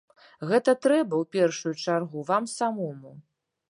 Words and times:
Гэта 0.51 0.73
трэба, 0.85 1.21
у 1.21 1.27
першую 1.37 1.73
чаргу, 1.83 2.27
вам 2.35 2.53
самому. 2.59 3.19